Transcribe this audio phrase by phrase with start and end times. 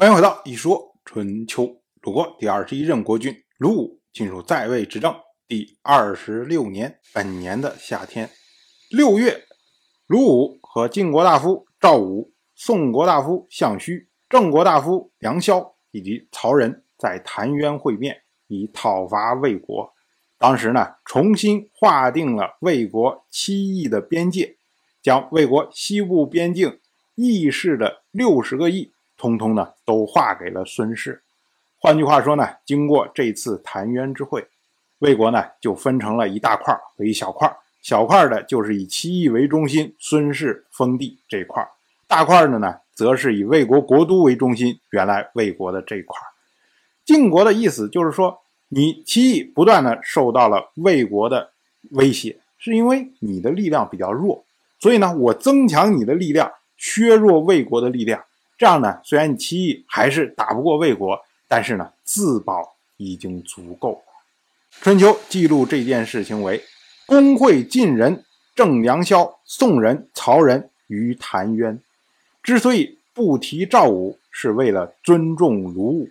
[0.00, 1.76] 欢迎回到一说春秋。
[2.00, 5.14] 鲁国第二十一任国君鲁武进入在位执政
[5.46, 8.30] 第二十六年，本年的夏天
[8.88, 9.44] 六月，
[10.06, 19.92] 鲁武和晋国大夫赵武、宋国大夫项须、郑国大夫梁萧以及曹仁在谭渊会面，以讨伐魏国。
[20.38, 24.56] 当时呢，重新划定了魏国七邑的边界，
[25.02, 26.80] 将魏国西部边境
[27.16, 28.92] 邑市的六十个邑。
[29.20, 31.22] 通通呢都划给了孙氏。
[31.78, 34.48] 换句话说呢，经过这次澶渊之会，
[35.00, 37.54] 魏国呢就分成了一大块和一小块。
[37.82, 41.62] 小块的就是以七邑为中心，孙氏封地这块；
[42.08, 46.18] 大块的呢，则是以魏国国都为中心，原来魏国的这块。
[47.04, 51.50] 晋国的意思就是说，你七邑不断的受到了魏国的
[51.90, 54.44] 威胁，是因为你的力量比较弱，
[54.78, 58.24] 所以呢，我增强你的力量，削弱魏国的力量。
[58.60, 64.02] 这样呢，虽然你七邑还是打不过魏国，但是呢，自保已经足够了。
[64.82, 66.62] 春秋记录这件事情为：
[67.06, 68.22] 公会晋人、
[68.54, 71.80] 郑良萧、宋人、曹仁于谭渊。
[72.42, 76.10] 之所以不提赵武，是为了尊重鲁武。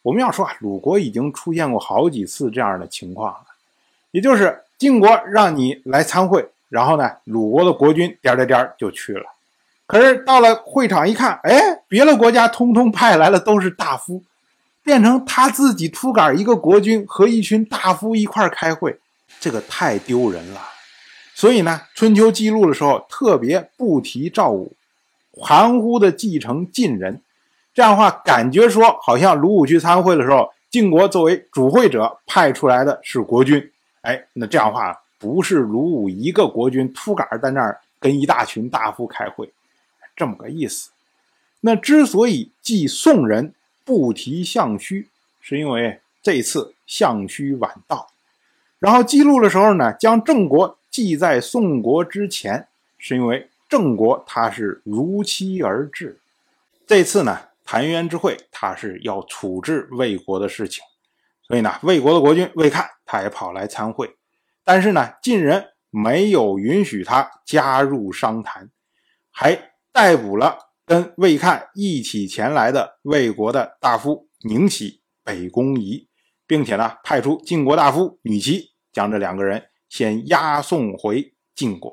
[0.00, 3.44] 我们要说啊，鲁国已经出现过好几次这样的情况了，
[4.12, 9.26] 也就是晋国让你来参会，然后呢，鲁国的国君颠颠颠就去了。
[9.90, 14.22] 可是到了会场一看，哎，别的国家通通派来了都是大夫，
[14.84, 19.00] 变成他自己秃杆一个国君和一群大夫一块开会，
[19.40, 20.60] 这个太丢人了。
[21.34, 24.72] 所以呢，春秋记录的时候特别不提赵武，
[25.32, 27.20] 含糊的继承晋人，
[27.74, 33.60] 这样的话感觉说好像鲁武去参会的时候，晋国作为主会者派出来的是国君，
[34.02, 39.52] 哎，那这样的话不是鲁武一个国君秃杆在那儿跟一大群大夫开会。
[40.16, 40.90] 这么个意思，
[41.60, 45.08] 那之所以记宋人不提项须，
[45.40, 48.10] 是因为这次项须晚到，
[48.78, 52.68] 然后记录的时候呢，将郑国记在宋国之前，
[52.98, 56.18] 是因为郑国他是如期而至。
[56.86, 60.84] 这次呢，澶渊之会他是要处置魏国的事情，
[61.46, 64.14] 所以呢，魏国的国君魏看他也跑来参会，
[64.64, 68.68] 但是呢，晋人没有允许他加入商谈，
[69.30, 69.69] 还。
[69.92, 76.08] 逮捕了跟魏看一起前来的魏国的大夫宁喜、北宫仪，
[76.46, 81.92] 并且呢派出晋国大夫女齐，将这两个人先押送回晋国。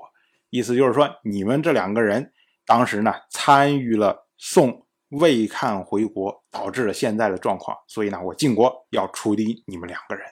[0.49, 2.31] 意思就是说，你们这两个人
[2.65, 10.25] 当时呢参与了送魏看回国，导致了现在的状况，所以呢我晋国要处理你们两个人。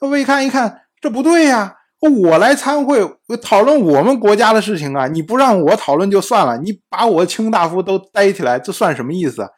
[0.00, 1.78] 魏看一看，这不对呀。
[2.08, 2.98] 我来参会
[3.42, 5.06] 讨论我们国家的事情啊！
[5.06, 9.48] 你不让我讨论就算了，你把我卿大夫都逮起来，这算什么意思？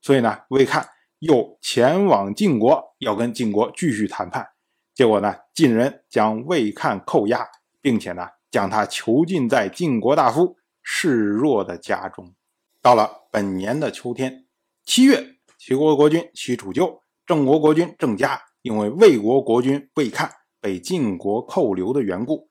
[0.00, 0.86] 所以呢，魏看
[1.18, 4.46] 又前往晋国，要跟晋国继续谈判。
[4.94, 7.46] 结果呢，晋人将魏看扣押，
[7.80, 12.34] 并且呢，将他囚禁在晋国大夫示弱的家中。
[12.82, 14.46] 到了本年的秋天，
[14.84, 20.30] 七月，齐国国君齐楚就、郑国国君郑家，因为魏国国君魏看。
[20.60, 22.50] 被晋国扣留的缘故，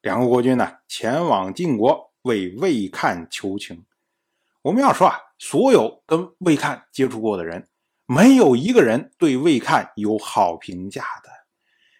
[0.00, 3.84] 两个国君呢前往晋国为魏看求情。
[4.62, 7.68] 我们要说啊，所有跟魏看接触过的人，
[8.06, 11.30] 没有一个人对魏看有好评价的。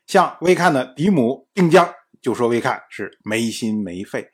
[0.06, 4.30] 像魏看的嫡母定姜就说魏看是没心没肺。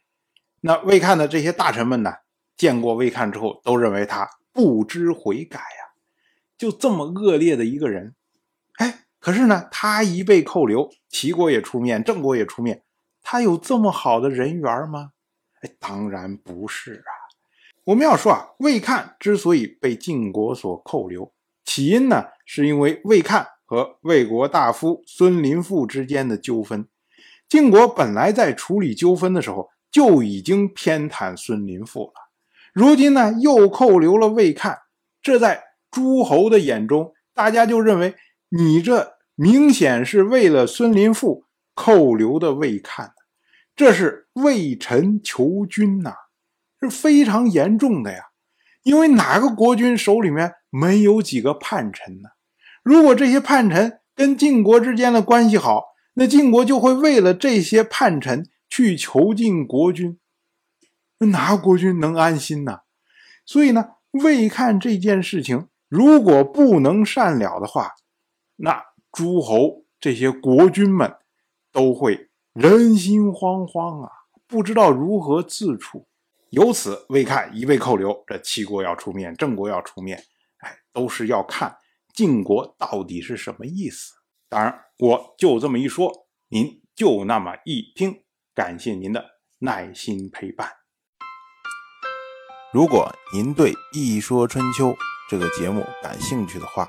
[0.60, 2.12] 那魏看的这些大臣们呢，
[2.56, 5.94] 见过魏看之后，都认为他不知悔改呀，
[6.56, 8.14] 就这么恶劣的一个人，
[8.76, 9.06] 哎。
[9.20, 12.84] 可是呢，他一被扣留，齐国也出面，郑国也出面，
[13.20, 15.10] 他有这么好的人缘吗？
[15.60, 17.10] 哎，当然不是啊。
[17.82, 21.32] 我们要说啊，魏看之所以被晋国所扣留，
[21.64, 26.86] 起因呢，是因为魏看和魏国大夫孙林父之间的纠纷。
[27.48, 32.30] 晋国本来在处理纠纷的时候就已经偏袒孙林父了，
[32.72, 34.78] 如今呢又扣留了魏看，
[35.20, 38.14] 这在诸侯的眼中，大家就认为。
[38.50, 43.12] 你这明显是为了孙林父扣留的魏看，
[43.76, 46.12] 这是为臣求君呐，
[46.80, 48.24] 是非常严重的呀。
[48.82, 52.30] 因为哪个国君手里面没有几个叛臣呢？
[52.82, 60.18] 如果这些叛臣跟晋国之间的关系好，那晋国就会为了这些叛臣去囚禁国君，
[61.18, 62.80] 哪个国君能安心呢？
[63.46, 67.92] 所以呢，魏看这件事情如果不能善了的话，
[68.56, 68.82] 那
[69.18, 71.12] 诸侯这些国君们
[71.72, 74.12] 都会人心惶惶啊，
[74.46, 76.06] 不知道如何自处。
[76.50, 80.22] 由此魏看一味扣留，这齐国要出面，郑国要出面，
[80.58, 81.76] 哎，都是要看
[82.14, 84.14] 晋国到底是什么意思。
[84.48, 88.22] 当然，我就这么一说，您就那么一听。
[88.54, 89.24] 感谢您的
[89.58, 90.70] 耐心陪伴。
[92.72, 94.90] 如果您对《一说春秋》
[95.28, 96.88] 这个节目感兴趣的话，